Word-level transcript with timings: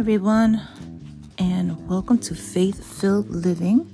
everyone, 0.00 0.58
and 1.36 1.86
welcome 1.86 2.16
to 2.16 2.34
Faith 2.34 2.82
Filled 2.82 3.28
Living. 3.28 3.86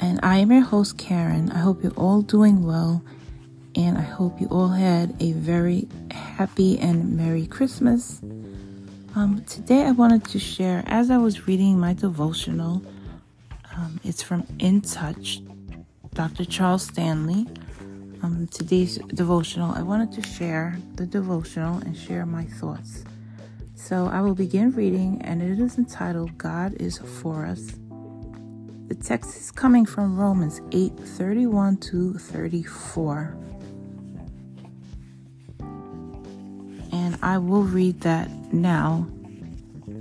And 0.00 0.18
I 0.24 0.38
am 0.38 0.50
your 0.50 0.62
host, 0.62 0.98
Karen. 0.98 1.48
I 1.52 1.58
hope 1.58 1.80
you're 1.80 1.92
all 1.92 2.22
doing 2.22 2.66
well, 2.66 3.00
and 3.76 3.96
I 3.96 4.00
hope 4.00 4.40
you 4.40 4.48
all 4.48 4.66
had 4.66 5.14
a 5.22 5.30
very 5.30 5.86
happy 6.10 6.76
and 6.80 7.16
Merry 7.16 7.46
Christmas. 7.46 8.20
Um, 9.14 9.44
today, 9.46 9.84
I 9.84 9.92
wanted 9.92 10.24
to 10.24 10.40
share, 10.40 10.82
as 10.88 11.08
I 11.08 11.18
was 11.18 11.46
reading 11.46 11.78
my 11.78 11.92
devotional, 11.92 12.82
um, 13.76 14.00
it's 14.02 14.24
from 14.24 14.44
In 14.58 14.80
Touch, 14.80 15.40
Dr. 16.14 16.44
Charles 16.44 16.82
Stanley. 16.82 17.46
Um, 18.24 18.48
today's 18.50 18.98
devotional, 19.14 19.72
I 19.76 19.82
wanted 19.82 20.10
to 20.14 20.22
share 20.28 20.76
the 20.96 21.06
devotional 21.06 21.78
and 21.78 21.96
share 21.96 22.26
my 22.26 22.42
thoughts. 22.42 23.04
So 23.78 24.06
I 24.08 24.20
will 24.20 24.34
begin 24.34 24.72
reading, 24.72 25.22
and 25.22 25.40
it 25.40 25.60
is 25.60 25.78
entitled 25.78 26.36
God 26.36 26.74
is 26.74 26.98
for 26.98 27.46
Us. 27.46 27.78
The 28.88 28.96
text 28.96 29.36
is 29.36 29.52
coming 29.52 29.86
from 29.86 30.18
Romans 30.18 30.60
8 30.72 30.98
31 30.98 31.76
to 31.76 32.14
34. 32.14 33.36
And 36.90 37.16
I 37.22 37.38
will 37.38 37.62
read 37.62 38.00
that 38.00 38.28
now. 38.52 39.06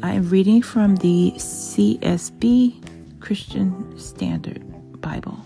I 0.01 0.13
am 0.13 0.27
reading 0.27 0.63
from 0.63 0.95
the 0.95 1.33
CSB 1.37 3.19
Christian 3.21 3.97
Standard 3.99 4.63
Bible. 5.01 5.37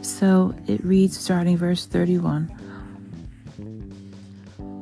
So 0.00 0.54
it 0.68 0.82
reads 0.84 1.18
starting 1.18 1.56
verse 1.56 1.86
31. 1.86 2.63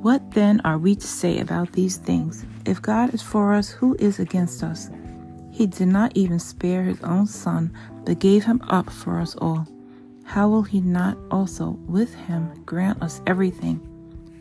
What 0.02 0.32
then 0.32 0.60
are 0.64 0.78
we 0.78 0.96
to 0.96 1.06
say 1.06 1.38
about 1.38 1.74
these 1.74 1.96
things? 1.96 2.44
If 2.66 2.82
God 2.82 3.14
is 3.14 3.22
for 3.22 3.54
us, 3.54 3.70
who 3.70 3.94
is 4.00 4.18
against 4.18 4.64
us? 4.64 4.90
He 5.52 5.68
did 5.68 5.86
not 5.86 6.10
even 6.16 6.40
spare 6.40 6.82
his 6.82 7.00
own 7.02 7.28
son, 7.28 7.72
but 8.04 8.18
gave 8.18 8.42
him 8.42 8.60
up 8.66 8.90
for 8.90 9.20
us 9.20 9.36
all. 9.36 9.64
How 10.24 10.48
will 10.48 10.64
he 10.64 10.80
not 10.80 11.16
also 11.30 11.78
with 11.86 12.12
him 12.16 12.64
grant 12.64 13.00
us 13.00 13.20
everything? 13.28 13.78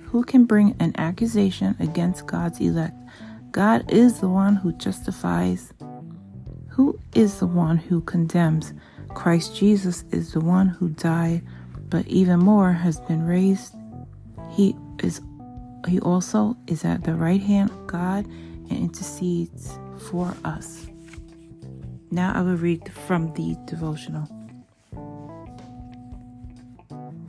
Who 0.06 0.24
can 0.24 0.46
bring 0.46 0.76
an 0.80 0.96
accusation 0.98 1.76
against 1.80 2.26
God's 2.26 2.60
elect? 2.60 2.98
God 3.52 3.86
is 3.94 4.20
the 4.20 4.30
one 4.30 4.56
who 4.56 4.72
justifies. 4.72 5.74
Who 6.70 7.00
is 7.14 7.38
the 7.38 7.46
one 7.46 7.78
who 7.78 8.02
condemns? 8.02 8.74
Christ 9.10 9.56
Jesus 9.56 10.06
is 10.10 10.34
the 10.34 10.42
one 10.42 10.70
who 10.70 10.90
died, 10.90 11.44
but 11.88 12.08
even 12.08 12.40
more 12.40 12.72
has 12.74 13.00
been 13.02 13.28
raised. 13.28 13.76
He 14.50 14.76
is 15.04 15.22
he 15.90 16.00
also 16.00 16.56
is 16.68 16.86
at 16.86 17.04
the 17.04 17.16
right 17.16 17.42
hand 17.42 17.72
of 17.72 17.88
God 17.88 18.26
and 18.26 18.72
intercedes 18.72 19.78
for 20.10 20.34
us. 20.44 20.88
Now 22.12 22.34
I 22.36 22.42
will 22.42 22.58
read 22.58 22.92
from 23.08 23.34
the 23.34 23.58
devotional. 23.66 24.28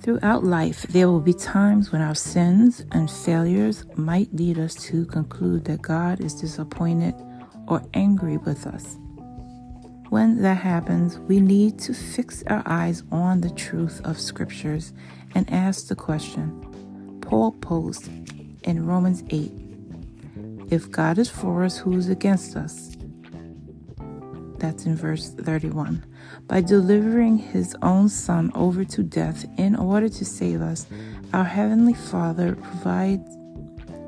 Throughout 0.03 0.43
life, 0.43 0.83
there 0.89 1.09
will 1.09 1.21
be 1.21 1.33
times 1.33 1.93
when 1.93 2.03
our 2.03 2.17
sins 2.17 2.85
and 2.91 3.09
failures 3.09 3.85
might 3.95 4.35
lead 4.35 4.59
us 4.59 4.75
to 4.87 5.07
conclude 5.07 5.65
that 5.67 5.81
God 5.81 6.21
is 6.21 6.35
disappointed 6.35 7.15
or 7.69 7.83
angry 7.95 8.37
with 8.39 8.67
us. 8.67 8.99
When 10.09 10.43
that 10.43 10.59
happens, 10.59 11.21
we 11.21 11.41
need 11.41 11.79
to 11.81 11.95
fix 11.95 12.43
our 12.49 12.65
eyes 12.67 13.05
on 13.13 13.41
the 13.41 13.51
truth 13.51 14.01
of 14.05 14.21
scriptures 14.21 14.93
and 15.37 15.49
ask 15.51 15.87
the 15.87 15.95
question 15.95 17.19
Paul 17.23 17.53
posed 17.53 18.11
in 18.65 18.87
Romans 18.87 19.23
8 19.31 19.53
If 20.71 20.91
God 20.91 21.19
is 21.19 21.29
for 21.29 21.65
us, 21.65 21.79
who 21.79 21.97
is 21.97 22.09
against 22.09 22.57
us? 22.57 22.97
That's 24.59 24.87
in 24.87 24.95
verse 24.97 25.31
31. 25.31 26.05
By 26.47 26.61
delivering 26.61 27.39
his 27.39 27.75
own 27.83 28.09
Son 28.09 28.53
over 28.55 28.85
to 28.85 29.03
death 29.03 29.45
in 29.59 29.75
order 29.75 30.09
to 30.09 30.25
save 30.25 30.63
us, 30.63 30.87
our 31.33 31.45
Heavenly 31.45 31.95
Father 31.95 32.55
provides, 32.55 33.37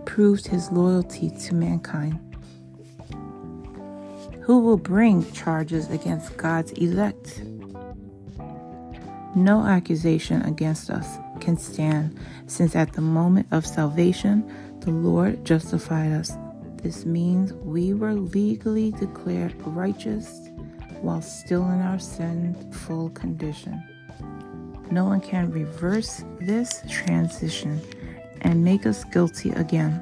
proved 0.05 0.47
his 0.47 0.71
loyalty 0.71 1.31
to 1.31 1.55
mankind. 1.55 2.21
Who 4.43 4.61
will 4.61 4.77
bring 4.77 5.31
charges 5.33 5.89
against 5.91 6.37
God's 6.37 6.71
elect? 6.73 7.43
No 9.35 9.65
accusation 9.67 10.43
against 10.43 10.91
us 10.91 11.19
can 11.45 11.59
stand, 11.59 12.19
since 12.47 12.75
at 12.75 12.95
the 12.95 13.03
moment 13.03 13.47
of 13.51 13.67
salvation, 13.67 14.51
the 14.81 14.91
Lord 14.91 15.45
justified 15.45 16.13
us. 16.13 16.33
This 16.83 17.05
means 17.05 17.53
we 17.53 17.95
were 17.95 18.15
legally 18.15 18.93
declared 18.93 19.55
righteous 19.67 20.49
while 21.03 21.23
still 21.23 21.65
in 21.71 21.81
our 21.81 21.99
sinful 21.99 23.11
condition. 23.11 23.83
No 24.91 25.05
one 25.05 25.21
can 25.21 25.51
reverse 25.51 26.25
this 26.41 26.83
transition 26.89 27.81
and 28.41 28.65
make 28.65 28.87
us 28.87 29.05
guilty 29.05 29.51
again. 29.51 29.93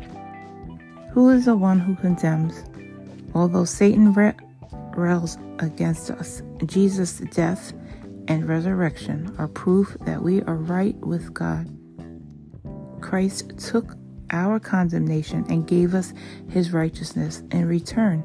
Who 1.13 1.31
is 1.31 1.47
the 1.47 1.57
one 1.57 1.79
who 1.79 1.95
condemns? 1.97 2.65
Although 3.35 3.65
Satan 3.65 4.13
rails 4.95 5.39
against 5.59 6.11
us, 6.11 6.43
Jesus' 6.67 7.19
death 7.33 7.73
and 8.29 8.49
resurrection 8.49 9.35
are 9.39 9.49
proof 9.49 9.97
that 10.07 10.23
we 10.23 10.43
are 10.43 10.57
right 10.57 10.97
with 10.99 11.33
God. 11.35 11.69
Christ 13.01 13.59
took 13.59 13.97
our 14.31 14.59
condemnation 14.59 15.45
and 15.49 15.67
gave 15.67 15.95
us 15.95 16.15
his 16.49 16.73
righteousness 16.73 17.43
in 17.51 17.67
return. 17.67 18.25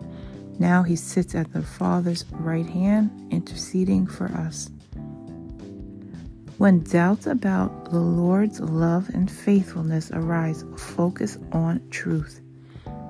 Now 0.60 0.84
he 0.84 0.96
sits 0.96 1.36
at 1.36 1.52
the 1.54 1.62
Father's 1.62 2.26
right 2.32 2.66
hand, 2.66 3.12
interceding 3.32 4.08
for 4.08 4.26
us. 4.26 4.70
When 6.58 6.84
doubts 6.84 7.28
about 7.28 7.92
the 7.92 8.00
Lord's 8.00 8.60
love 8.60 9.10
and 9.10 9.30
faithfulness 9.30 10.10
arise, 10.12 10.66
focus 10.76 11.38
on 11.52 11.88
truth. 11.92 12.42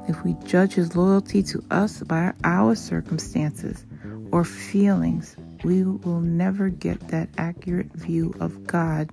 If 0.10 0.24
we 0.26 0.36
judge 0.46 0.74
his 0.74 0.98
loyalty 0.98 1.44
to 1.44 1.64
us 1.72 2.02
by 2.02 2.34
our 2.44 2.76
circumstances 2.76 3.86
or 4.32 4.44
feelings, 4.44 5.38
we 5.64 5.84
will 5.84 6.22
never 6.22 6.70
get 6.70 7.08
that 7.10 7.30
accurate 7.38 7.92
view 7.94 8.34
of 8.40 8.66
God. 8.66 9.12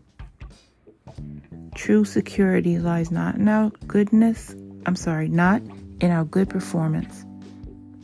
True 1.75 2.05
security 2.05 2.79
lies 2.79 3.11
not 3.11 3.37
in 3.37 3.49
our 3.49 3.71
goodness, 3.87 4.55
I'm 4.87 4.97
sorry, 4.97 5.29
not 5.29 5.63
in 6.01 6.11
our 6.11 6.25
good 6.25 6.49
performance, 6.49 7.25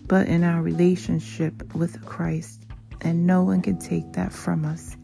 but 0.06 0.26
in 0.26 0.44
our 0.44 0.62
relationship 0.62 1.74
with 1.74 2.04
Christ. 2.04 2.62
And 3.00 3.26
no 3.26 3.42
one 3.42 3.62
can 3.62 3.78
take 3.78 4.12
that 4.12 4.32
from 4.32 4.64
us. 4.64 4.96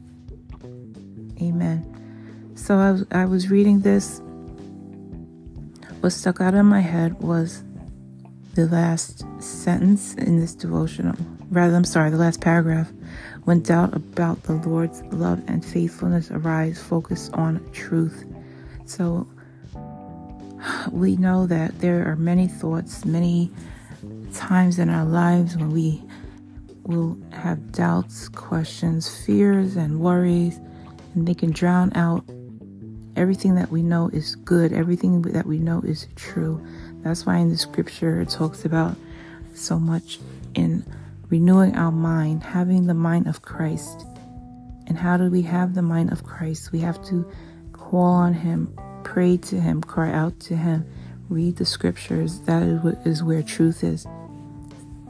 Amen. 1.40 2.52
So 2.54 2.76
I 2.78 2.92
was, 2.92 3.04
I 3.10 3.24
was 3.24 3.50
reading 3.50 3.80
this. 3.80 4.20
What 6.00 6.10
stuck 6.10 6.40
out 6.40 6.54
in 6.54 6.66
my 6.66 6.80
head 6.80 7.20
was 7.20 7.62
the 8.54 8.66
last 8.66 9.24
sentence 9.40 10.14
in 10.14 10.40
this 10.40 10.54
devotional. 10.54 11.16
Rather, 11.50 11.74
I'm 11.74 11.84
sorry, 11.84 12.10
the 12.10 12.16
last 12.16 12.40
paragraph. 12.40 12.90
When 13.44 13.62
doubt 13.62 13.94
about 13.94 14.42
the 14.42 14.54
Lord's 14.54 15.02
love 15.12 15.40
and 15.46 15.64
faithfulness 15.64 16.30
arise, 16.30 16.82
focus 16.82 17.30
on 17.34 17.64
truth. 17.72 18.24
So 18.86 19.26
we 20.90 21.16
know 21.16 21.46
that 21.46 21.78
there 21.80 22.08
are 22.08 22.16
many 22.16 22.48
thoughts, 22.48 23.04
many 23.04 23.52
times 24.34 24.78
in 24.78 24.88
our 24.88 25.04
lives 25.04 25.56
when 25.56 25.70
we 25.70 26.02
will 26.82 27.16
have 27.32 27.72
doubts, 27.72 28.28
questions, 28.28 29.24
fears, 29.24 29.76
and 29.76 30.00
worries, 30.00 30.58
and 31.14 31.26
they 31.26 31.34
can 31.34 31.50
drown 31.50 31.92
out 31.96 32.24
everything 33.16 33.54
that 33.54 33.70
we 33.70 33.82
know 33.82 34.08
is 34.12 34.36
good, 34.36 34.72
everything 34.72 35.22
that 35.22 35.46
we 35.46 35.58
know 35.58 35.80
is 35.82 36.06
true. 36.16 36.64
That's 37.02 37.24
why 37.24 37.38
in 37.38 37.50
the 37.50 37.56
scripture 37.56 38.20
it 38.20 38.28
talks 38.28 38.64
about 38.64 38.96
so 39.54 39.78
much 39.78 40.20
in 40.54 40.84
renewing 41.28 41.76
our 41.76 41.92
mind, 41.92 42.42
having 42.42 42.86
the 42.86 42.94
mind 42.94 43.26
of 43.26 43.42
Christ. 43.42 44.06
And 44.86 44.96
how 44.96 45.16
do 45.16 45.30
we 45.30 45.42
have 45.42 45.74
the 45.74 45.82
mind 45.82 46.12
of 46.12 46.24
Christ? 46.24 46.72
We 46.72 46.78
have 46.80 47.04
to 47.06 47.30
call 47.72 48.04
on 48.04 48.32
Him, 48.34 48.72
pray 49.04 49.36
to 49.38 49.60
Him, 49.60 49.82
cry 49.82 50.12
out 50.12 50.38
to 50.40 50.56
Him, 50.56 50.86
read 51.28 51.56
the 51.56 51.64
scriptures. 51.64 52.40
That 52.42 52.62
is 53.04 53.22
where 53.22 53.42
truth 53.42 53.82
is. 53.82 54.06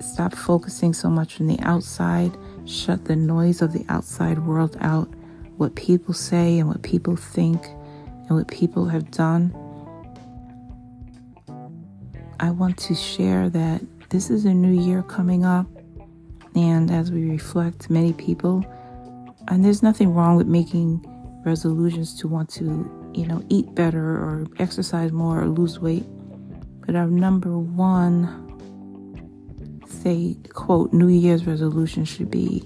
Stop 0.01 0.35
focusing 0.35 0.93
so 0.93 1.09
much 1.09 1.41
on 1.41 1.47
the 1.47 1.59
outside, 1.61 2.37
shut 2.67 3.05
the 3.05 3.17
noise 3.17 3.63
of 3.63 3.73
the 3.73 3.85
outside 3.89 4.47
world 4.47 4.77
out, 4.81 5.09
what 5.57 5.75
people 5.75 6.13
say 6.13 6.59
and 6.59 6.69
what 6.69 6.83
people 6.83 7.17
think 7.17 7.67
and 7.67 8.31
what 8.31 8.49
people 8.49 8.87
have 8.87 9.11
done. 9.11 9.55
I 12.39 12.51
want 12.51 12.77
to 12.79 12.95
share 12.95 13.49
that 13.51 13.83
this 14.11 14.29
is 14.29 14.45
a 14.45 14.53
new 14.53 14.79
year 14.79 15.03
coming 15.03 15.45
up. 15.45 15.67
And 16.57 16.91
as 16.91 17.13
we 17.13 17.29
reflect, 17.29 17.91
many 17.91 18.15
people, 18.15 18.65
and 19.49 19.63
there's 19.63 19.83
nothing 19.83 20.15
wrong 20.15 20.37
with 20.37 20.47
making 20.47 21.05
resolutions 21.45 22.19
to 22.21 22.27
want 22.29 22.49
to, 22.49 23.13
you 23.15 23.27
know, 23.27 23.45
eat 23.51 23.75
better 23.75 24.01
or 24.01 24.47
exercise 24.59 25.13
more 25.13 25.43
or 25.43 25.47
lose 25.47 25.79
weight. 25.79 26.05
But 26.85 26.97
our 26.97 27.09
number 27.09 27.59
one, 27.59 28.43
say, 29.87 30.37
quote, 30.55 30.93
New 30.93 31.09
Year's 31.09 31.47
resolution 31.47 32.05
should 32.05 32.31
be 32.31 32.65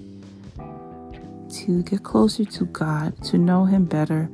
to 1.65 1.83
get 1.83 2.03
closer 2.03 2.45
to 2.45 2.65
God, 2.65 3.21
to 3.25 3.37
know 3.37 3.65
Him 3.65 3.83
better, 3.85 4.29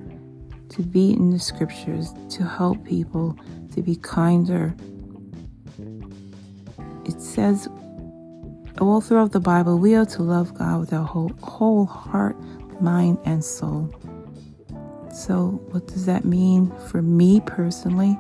to 0.70 0.84
be 0.84 1.14
in 1.14 1.32
the 1.32 1.40
scriptures, 1.40 2.14
to 2.30 2.44
help 2.44 2.86
people, 2.86 3.36
to 3.74 3.82
be 3.82 3.96
kinder. 3.96 4.76
It 7.06 7.20
says 7.22 7.68
all 8.80 9.02
throughout 9.02 9.32
the 9.32 9.40
Bible, 9.40 9.78
we 9.78 9.96
are 9.96 10.06
to 10.06 10.24
love 10.24 10.54
God 10.58 10.80
with 10.80 10.94
our 10.94 11.06
whole, 11.06 11.32
whole 11.42 11.86
heart, 11.86 12.36
mind, 12.82 13.18
and 13.26 13.44
soul. 13.44 13.94
So, 15.14 15.62
what 15.72 15.88
does 15.88 16.06
that 16.06 16.26
mean 16.26 16.72
for 16.90 17.02
me 17.02 17.40
personally? 17.42 18.18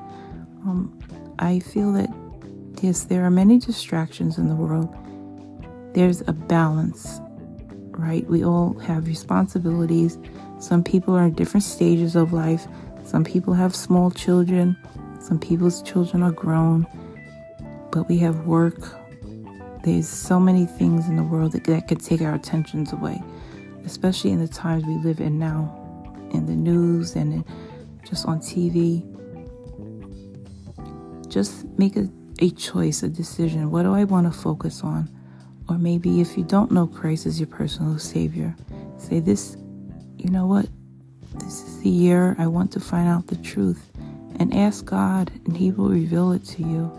Um, 0.66 0.98
I 1.40 1.60
feel 1.60 1.92
that 1.94 2.10
yes, 2.82 3.04
there 3.04 3.24
are 3.24 3.32
many 3.32 3.60
distractions 3.60 4.38
in 4.38 4.50
the 4.50 4.56
world. 4.56 4.94
There's 5.94 6.22
a 6.22 6.34
balance, 6.34 7.20
right? 7.92 8.26
We 8.28 8.44
all 8.44 8.78
have 8.80 9.08
responsibilities. 9.08 10.18
Some 10.60 10.84
people 10.84 11.16
are 11.16 11.26
in 11.26 11.34
different 11.34 11.64
stages 11.64 12.16
of 12.16 12.34
life. 12.34 12.68
Some 13.04 13.24
people 13.24 13.54
have 13.54 13.76
small 13.76 14.12
children. 14.12 14.78
Some 15.20 15.40
people's 15.40 15.82
children 15.84 16.24
are 16.24 16.32
grown. 16.32 16.88
But 17.92 18.10
we 18.10 18.18
have 18.20 18.46
work. 18.46 18.96
There's 19.88 20.10
so 20.10 20.38
many 20.38 20.66
things 20.66 21.08
in 21.08 21.16
the 21.16 21.24
world 21.24 21.54
that, 21.54 21.64
that 21.64 21.88
could 21.88 22.04
take 22.04 22.20
our 22.20 22.36
attentions 22.36 22.92
away, 22.92 23.24
especially 23.86 24.32
in 24.32 24.40
the 24.40 24.48
times 24.50 24.84
we 24.84 24.96
live 24.96 25.22
in 25.22 25.40
now, 25.40 25.74
in 26.34 26.46
the 26.46 26.58
news 26.58 27.16
and 27.16 27.32
in, 27.36 27.46
just 28.06 28.26
on 28.26 28.42
TV. 28.42 29.02
Just 31.30 31.64
make 31.78 31.96
a, 31.96 32.10
a 32.42 32.50
choice, 32.50 33.02
a 33.02 33.08
decision. 33.08 33.72
What 33.72 33.84
do 33.84 33.94
I 33.94 34.04
want 34.04 34.30
to 34.30 34.38
focus 34.38 34.84
on? 34.84 35.08
Or 35.70 35.78
maybe 35.78 36.20
if 36.20 36.38
you 36.38 36.44
don't 36.44 36.70
know 36.70 36.88
Christ 36.88 37.26
as 37.26 37.40
your 37.40 37.48
personal 37.48 37.98
Savior, 37.98 38.54
say 38.98 39.22
this, 39.22 39.56
you 40.18 40.30
know 40.30 40.48
what? 40.48 40.68
This 41.36 41.64
is 41.64 41.80
the 41.80 41.90
year 41.90 42.36
I 42.38 42.48
want 42.48 42.74
to 42.74 42.82
find 42.82 43.08
out 43.08 43.28
the 43.28 43.38
truth. 43.38 43.90
And 44.38 44.54
ask 44.54 44.84
God, 44.84 45.32
and 45.46 45.56
He 45.56 45.72
will 45.72 45.88
reveal 45.88 46.34
it 46.34 46.44
to 46.44 46.62
you 46.62 46.92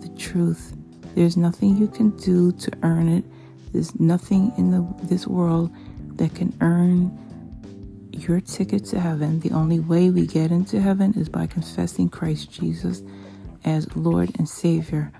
the 0.00 0.08
truth. 0.18 0.74
There's 1.14 1.36
nothing 1.36 1.76
you 1.76 1.88
can 1.88 2.10
do 2.16 2.52
to 2.52 2.70
earn 2.82 3.08
it. 3.08 3.24
There's 3.72 3.98
nothing 4.00 4.52
in 4.56 4.70
the, 4.70 5.06
this 5.06 5.26
world 5.26 5.70
that 6.16 6.34
can 6.34 6.56
earn 6.60 7.18
your 8.12 8.40
ticket 8.40 8.84
to 8.86 9.00
heaven. 9.00 9.40
The 9.40 9.50
only 9.52 9.80
way 9.80 10.10
we 10.10 10.26
get 10.26 10.50
into 10.50 10.80
heaven 10.80 11.14
is 11.16 11.28
by 11.28 11.46
confessing 11.46 12.08
Christ 12.08 12.52
Jesus 12.52 13.02
as 13.64 13.94
Lord 13.96 14.30
and 14.38 14.48
Savior. 14.48 15.12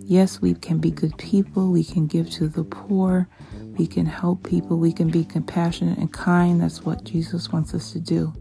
Yes, 0.00 0.40
we 0.40 0.54
can 0.54 0.78
be 0.78 0.90
good 0.90 1.16
people. 1.18 1.70
We 1.70 1.84
can 1.84 2.06
give 2.06 2.30
to 2.30 2.48
the 2.48 2.64
poor. 2.64 3.28
We 3.76 3.86
can 3.86 4.06
help 4.06 4.42
people. 4.42 4.78
We 4.78 4.92
can 4.92 5.10
be 5.10 5.24
compassionate 5.24 5.98
and 5.98 6.12
kind. 6.12 6.60
That's 6.60 6.82
what 6.82 7.04
Jesus 7.04 7.52
wants 7.52 7.74
us 7.74 7.92
to 7.92 8.00
do. 8.00 8.32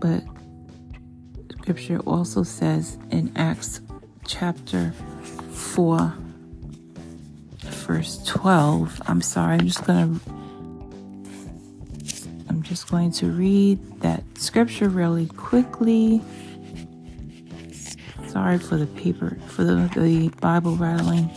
But 0.00 0.24
scripture 1.52 1.98
also 2.00 2.42
says 2.42 2.98
in 3.10 3.30
Acts 3.36 3.82
chapter 4.30 4.92
4, 5.52 6.14
verse 7.62 8.22
12. 8.24 9.02
I'm 9.06 9.20
sorry, 9.20 9.54
I'm 9.54 9.66
just 9.66 9.84
going 9.84 10.20
to. 10.20 10.30
I'm 12.48 12.62
just 12.62 12.88
going 12.88 13.10
to 13.12 13.26
read 13.26 13.78
that 14.02 14.22
scripture 14.38 14.88
really 14.88 15.26
quickly. 15.26 16.22
Sorry 18.28 18.58
for 18.58 18.76
the 18.76 18.86
paper, 18.86 19.36
for 19.48 19.64
the, 19.64 19.90
the 19.96 20.28
Bible 20.40 20.76
rattling. 20.76 21.28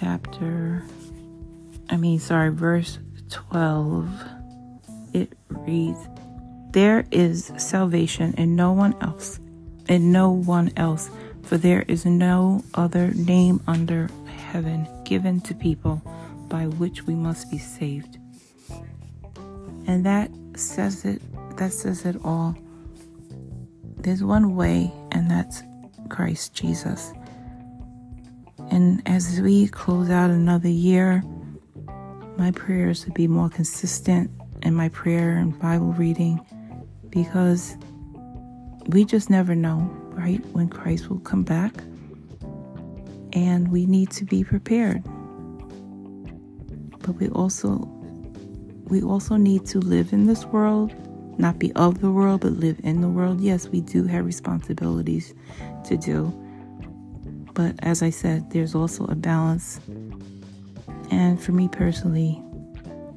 Chapter, 0.00 0.82
I 1.88 1.96
mean, 1.96 2.18
sorry, 2.18 2.50
verse 2.50 2.98
12. 3.30 4.08
It 5.12 5.32
reads, 5.48 6.00
there 6.70 7.06
is 7.12 7.52
salvation 7.58 8.34
in 8.34 8.56
no 8.56 8.72
one 8.72 8.96
else, 9.00 9.38
in 9.88 10.10
no 10.10 10.32
one 10.32 10.72
else, 10.76 11.10
for 11.44 11.56
there 11.58 11.84
is 11.86 12.04
no 12.04 12.64
other 12.74 13.12
name 13.12 13.62
under 13.68 14.10
heaven 14.26 14.88
given 15.04 15.40
to 15.42 15.54
people 15.54 16.02
by 16.48 16.66
which 16.66 17.04
we 17.04 17.14
must 17.14 17.48
be 17.48 17.58
saved. 17.58 18.18
And 19.86 20.04
that 20.04 20.28
says 20.56 21.04
it, 21.04 21.22
that 21.56 21.72
says 21.72 22.04
it 22.04 22.16
all. 22.24 22.56
There's 23.98 24.24
one 24.24 24.56
way, 24.56 24.92
and 25.12 25.30
that's 25.30 25.62
Christ 26.08 26.52
Jesus. 26.52 27.12
And 28.70 29.02
as 29.06 29.40
we 29.40 29.68
close 29.68 30.10
out 30.10 30.30
another 30.30 30.68
year, 30.68 31.22
my 32.36 32.50
prayers 32.50 33.04
to 33.04 33.10
be 33.10 33.28
more 33.28 33.48
consistent 33.48 34.30
in 34.62 34.74
my 34.74 34.88
prayer 34.88 35.36
and 35.36 35.58
Bible 35.58 35.92
reading 35.92 36.40
because 37.10 37.76
we 38.86 39.04
just 39.04 39.30
never 39.30 39.54
know, 39.54 39.78
right, 40.10 40.44
when 40.46 40.68
Christ 40.68 41.08
will 41.08 41.20
come 41.20 41.44
back. 41.44 41.72
And 43.32 43.70
we 43.70 43.86
need 43.86 44.10
to 44.12 44.24
be 44.24 44.44
prepared. 44.44 45.02
But 47.00 47.16
we 47.18 47.28
also 47.28 47.90
we 48.86 49.02
also 49.02 49.36
need 49.36 49.64
to 49.66 49.80
live 49.80 50.12
in 50.12 50.26
this 50.26 50.44
world, 50.44 50.94
not 51.38 51.58
be 51.58 51.72
of 51.72 52.00
the 52.00 52.10
world, 52.10 52.42
but 52.42 52.52
live 52.52 52.78
in 52.84 53.00
the 53.00 53.08
world. 53.08 53.40
Yes, 53.40 53.68
we 53.68 53.80
do 53.80 54.04
have 54.04 54.24
responsibilities 54.24 55.34
to 55.84 55.96
do. 55.96 56.32
But 57.54 57.76
as 57.80 58.02
I 58.02 58.10
said, 58.10 58.50
there's 58.50 58.74
also 58.74 59.04
a 59.06 59.14
balance. 59.14 59.80
And 61.10 61.40
for 61.40 61.52
me 61.52 61.68
personally, 61.68 62.42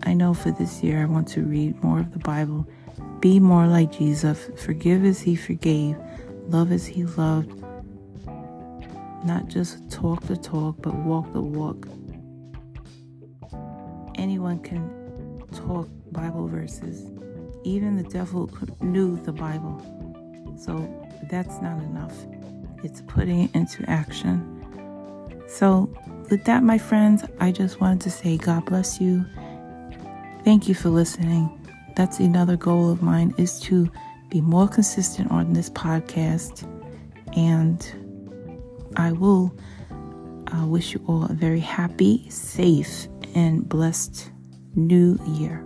I 0.03 0.13
know 0.13 0.33
for 0.33 0.51
this 0.51 0.83
year 0.83 1.01
I 1.01 1.05
want 1.05 1.27
to 1.29 1.41
read 1.41 1.83
more 1.83 1.99
of 1.99 2.11
the 2.13 2.19
Bible 2.19 2.67
be 3.19 3.39
more 3.39 3.65
like 3.65 3.91
Jesus. 3.91 4.51
Forgive 4.57 5.03
as 5.03 5.19
he 5.19 5.35
forgave. 5.35 5.97
Love 6.49 6.71
as 6.71 6.85
he 6.85 7.03
loved. 7.03 7.51
Not 9.25 9.47
just 9.47 9.89
talk 9.89 10.21
the 10.23 10.37
talk, 10.37 10.75
but 10.81 10.93
walk 10.93 11.33
the 11.33 11.41
walk. 11.41 11.87
Anyone 14.15 14.59
can 14.59 15.43
talk 15.51 15.89
Bible 16.11 16.47
verses. 16.47 17.09
Even 17.63 17.97
the 17.97 18.03
devil 18.03 18.49
knew 18.81 19.17
the 19.17 19.33
Bible. 19.33 19.81
So 20.59 20.77
that's 21.29 21.59
not 21.59 21.81
enough. 21.81 22.13
It's 22.83 23.01
putting 23.01 23.43
it 23.43 23.55
into 23.55 23.89
action. 23.89 24.53
So, 25.47 25.89
with 26.29 26.43
that, 26.45 26.63
my 26.63 26.77
friends, 26.77 27.23
I 27.39 27.51
just 27.51 27.79
wanted 27.79 28.01
to 28.01 28.11
say 28.11 28.37
God 28.37 28.65
bless 28.65 28.99
you. 28.99 29.25
Thank 30.43 30.67
you 30.67 30.75
for 30.75 30.89
listening 30.89 31.57
that's 31.97 32.19
another 32.19 32.55
goal 32.55 32.91
of 32.91 33.01
mine 33.01 33.33
is 33.39 33.59
to 33.59 33.89
be 34.29 34.39
more 34.39 34.67
consistent 34.67 35.31
on 35.31 35.51
this 35.53 35.67
podcast 35.71 36.63
and 37.35 37.91
i 38.97 39.11
will 39.11 39.51
uh, 40.55 40.63
wish 40.67 40.93
you 40.93 41.03
all 41.07 41.25
a 41.25 41.33
very 41.33 41.59
happy 41.59 42.29
safe 42.29 43.07
and 43.33 43.67
blessed 43.67 44.29
new 44.75 45.19
year 45.25 45.65